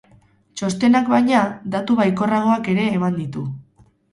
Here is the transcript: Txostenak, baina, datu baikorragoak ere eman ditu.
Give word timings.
Txostenak, 0.61 1.11
baina, 1.17 1.41
datu 1.77 1.99
baikorragoak 2.01 2.73
ere 2.75 2.89
eman 2.99 3.21
ditu. 3.23 3.49